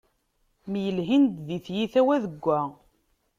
[0.71, 2.59] Myelhin-d di tyita wa deg wa.